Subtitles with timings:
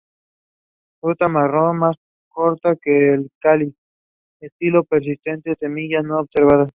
[0.99, 1.95] Fruta marrón, más
[2.29, 3.75] corta que el cáliz;
[4.39, 6.69] estilo persistente, semillas no observadas.